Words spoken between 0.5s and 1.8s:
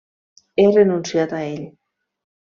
He renunciat a ell.